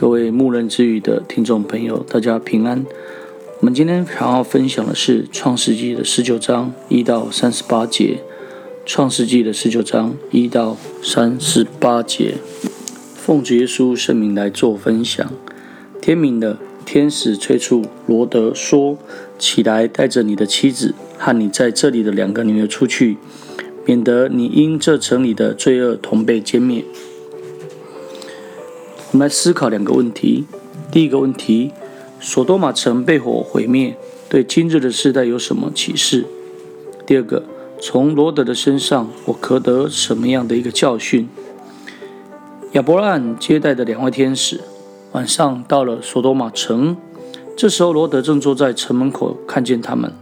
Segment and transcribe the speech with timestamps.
[0.00, 2.86] 各位牧人之语的听众朋友，大家平安。
[3.58, 8.16] 我们今天想要分享的是《创世纪》的十九章一到三十八节，
[8.86, 12.36] 《创世纪》的十九章一到三十八节，
[13.14, 15.30] 奉主耶稣圣名来做分享。
[16.00, 16.56] 天明的，
[16.86, 18.96] 天使催促罗德说
[19.38, 23.18] ：“起来，带着你的妻子和你在这里的两个女儿出去，
[23.84, 26.86] 免得你因这城里的罪恶同被歼灭。”
[29.12, 30.46] 我们来思考两个问题。
[30.92, 31.72] 第一个问题：
[32.20, 33.96] 索多玛城被火毁灭，
[34.28, 36.26] 对今日的世代有什么启示？
[37.04, 37.42] 第二个，
[37.80, 41.28] 从罗德的身上，我可得什么样的一个教训？
[42.72, 44.60] 亚伯拉罕接待的两位天使，
[45.10, 46.96] 晚上到了索多玛城，
[47.56, 50.12] 这时候罗德正坐在城门口，看见他们，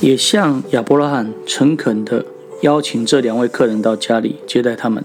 [0.00, 2.26] 也向亚伯拉罕诚恳地
[2.62, 5.04] 邀请这两位客人到家里接待他们。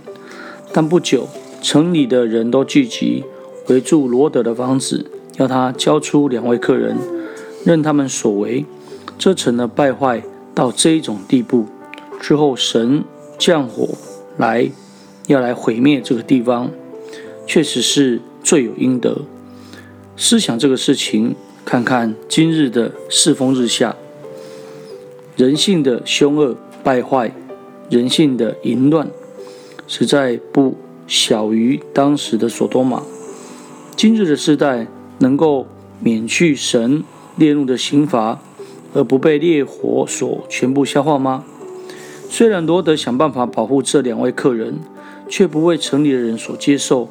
[0.73, 1.29] 但不久，
[1.65, 3.23] 城里的人都聚集，
[3.69, 5.03] 围住罗德的房子，
[5.37, 6.95] 要他交出两位客人，
[7.65, 8.63] 任他们所为。
[9.17, 10.21] 这成了败坏
[10.53, 11.65] 到这一种地步
[12.21, 13.03] 之后，神
[13.40, 13.90] 降火
[14.37, 14.70] 来，
[15.25, 16.70] 要来毁灭这个地方，
[17.48, 19.23] 确实是罪有应得。
[20.15, 23.95] 思想这个事情，看看今日的世风日下，
[25.35, 27.34] 人性的凶恶败坏，
[27.90, 29.09] 人性的淫乱，
[29.87, 30.75] 实在不。
[31.07, 33.03] 小于当时的索多玛。
[33.95, 34.87] 今日的世代
[35.20, 35.65] 能够
[35.99, 37.03] 免去神
[37.35, 38.39] 列入的刑罚，
[38.93, 41.45] 而不被烈火所全部消化吗？
[42.29, 44.79] 虽然罗德想办法保护这两位客人，
[45.29, 47.07] 却不为城里的人所接受，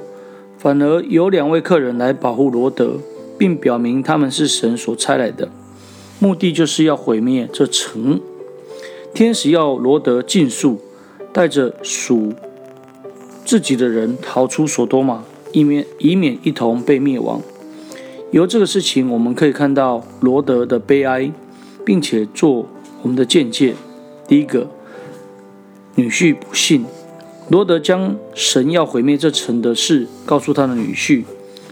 [0.58, 2.98] 反而有两位客人来保护罗德，
[3.38, 5.48] 并表明他们是神所差来的，
[6.18, 8.20] 目的就是要毁灭这城。
[9.14, 10.80] 天使要罗德尽速
[11.32, 12.34] 带着属。
[13.44, 17.40] 自己的人逃出索多玛，以免以免一同被灭亡。
[18.30, 21.30] 由这个事情，我们可以看到罗德的悲哀，
[21.84, 22.66] 并且做
[23.02, 23.74] 我们的见解。
[24.26, 24.68] 第一个，
[25.94, 26.84] 女婿不信，
[27.48, 31.24] 罗德将神要毁灭这城的事告诉他的女婿，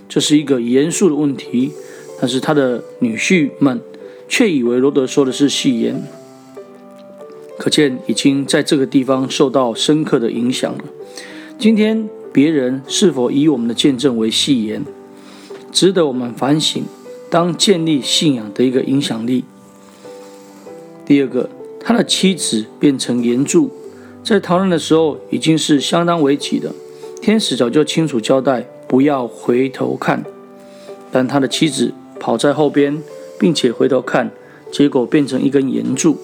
[0.08, 1.72] 这是一个严肃的问题。
[2.20, 3.80] 但是他的女婿们
[4.28, 6.04] 却以为罗德说的是戏言，
[7.58, 10.84] 可见已经在这个地方受到深刻的影响了。
[11.62, 14.84] 今天别人是否以我们的见证为戏言，
[15.70, 16.82] 值得我们反省。
[17.30, 19.44] 当建立信仰的一个影响力。
[21.06, 23.70] 第二个，他的妻子变成岩柱，
[24.24, 26.72] 在讨论的时候已经是相当危急的。
[27.20, 30.24] 天使早就清楚交代，不要回头看，
[31.12, 33.00] 但他的妻子跑在后边，
[33.38, 34.32] 并且回头看，
[34.72, 36.18] 结果变成一根岩柱，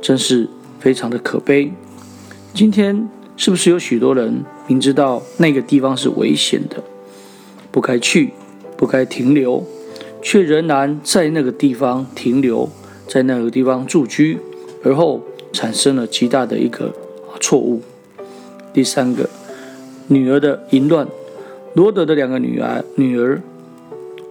[0.00, 0.48] 真是
[0.80, 1.70] 非常的可悲。
[2.54, 3.06] 今天。
[3.38, 6.82] 是不是有许多人明知道那个地方是危险的，
[7.70, 8.32] 不该去，
[8.76, 9.64] 不该停留，
[10.20, 12.68] 却仍然在那个地方停留，
[13.06, 14.40] 在那个地方住居，
[14.82, 15.22] 而后
[15.52, 16.92] 产生了极大的一个
[17.40, 17.80] 错误。
[18.72, 19.30] 第三个，
[20.08, 21.06] 女儿的淫乱，
[21.74, 23.40] 罗德的两个女儿，女儿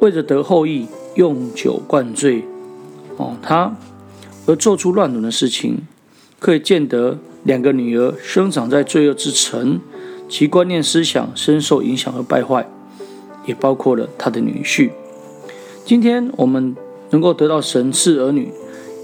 [0.01, 0.85] 为着得后裔，
[1.15, 2.43] 用酒灌醉，
[3.15, 3.73] 哦，他
[4.45, 5.87] 而做出乱伦的事情，
[6.39, 7.17] 可以见得。
[7.47, 9.79] 两个女儿生长在罪恶之城，
[10.27, 12.69] 其观念思想深受影响和败坏，
[13.45, 14.91] 也包括了他的女婿。
[15.85, 16.75] 今天我们
[17.11, 18.51] 能够得到神赐儿女，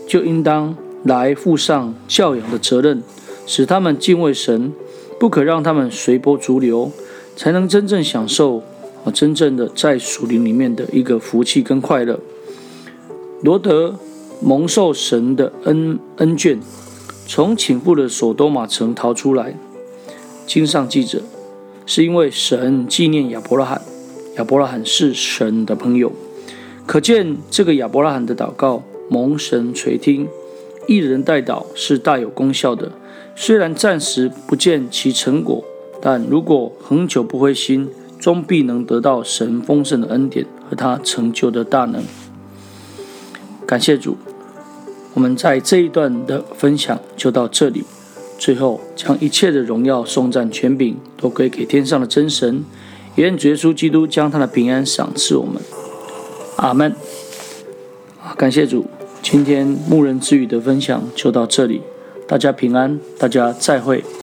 [0.05, 3.01] 就应当来负上教养的责任，
[3.47, 4.73] 使他们敬畏神，
[5.17, 6.91] 不可让他们随波逐流，
[7.37, 8.57] 才能真正享受
[9.05, 12.19] 啊真正的在属灵里面的一个福气跟快乐。
[13.41, 13.97] 罗德
[14.41, 16.57] 蒙受神的恩恩眷。
[17.25, 19.57] 从倾覆的索多玛城逃出来，
[20.45, 21.21] 经上记着，
[21.85, 23.81] 是因为神纪念亚伯拉罕，
[24.37, 26.11] 亚伯拉罕是神的朋友，
[26.85, 30.27] 可见这个亚伯拉罕的祷告蒙神垂听，
[30.87, 32.91] 一人代祷是大有功效的。
[33.35, 35.63] 虽然暂时不见其成果，
[36.01, 42.03] 但如果恒久不灰心，终必能得到神丰盛的恩典和他成就的大能。
[43.65, 44.17] 感谢主。
[45.13, 47.83] 我们在这一段的分享就到这里，
[48.37, 52.63] 最后将一切的荣耀、颂赞、权柄都归给天上的真神，
[53.15, 55.61] 愿主耶稣基督将他的平安赏赐我们。
[56.55, 56.95] 阿门。
[58.35, 58.85] 感谢主，
[59.21, 61.81] 今天牧人之语的分享就到这里，
[62.27, 64.03] 大家平安，大家再会。